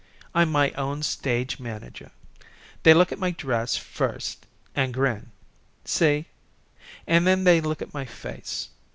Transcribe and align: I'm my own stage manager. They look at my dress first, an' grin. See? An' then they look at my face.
I'm 0.33 0.51
my 0.51 0.71
own 0.71 1.03
stage 1.03 1.59
manager. 1.59 2.09
They 2.81 2.95
look 2.95 3.11
at 3.11 3.19
my 3.19 3.29
dress 3.29 3.77
first, 3.77 4.47
an' 4.73 4.93
grin. 4.93 5.29
See? 5.85 6.25
An' 7.05 7.23
then 7.25 7.43
they 7.43 7.61
look 7.61 7.83
at 7.83 7.93
my 7.93 8.05
face. 8.05 8.69